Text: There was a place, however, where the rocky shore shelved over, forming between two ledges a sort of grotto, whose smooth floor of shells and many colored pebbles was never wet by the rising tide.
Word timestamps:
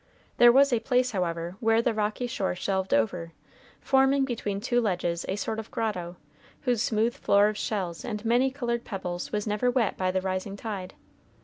There 0.37 0.51
was 0.51 0.73
a 0.73 0.79
place, 0.79 1.11
however, 1.11 1.57
where 1.59 1.79
the 1.79 1.93
rocky 1.93 2.25
shore 2.25 2.55
shelved 2.55 2.91
over, 2.91 3.33
forming 3.79 4.25
between 4.25 4.59
two 4.59 4.81
ledges 4.81 5.27
a 5.29 5.35
sort 5.35 5.59
of 5.59 5.69
grotto, 5.69 6.15
whose 6.61 6.81
smooth 6.81 7.13
floor 7.13 7.49
of 7.49 7.55
shells 7.55 8.03
and 8.03 8.25
many 8.25 8.49
colored 8.49 8.83
pebbles 8.83 9.31
was 9.31 9.45
never 9.45 9.69
wet 9.69 9.97
by 9.97 10.09
the 10.09 10.19
rising 10.19 10.57
tide. 10.57 10.95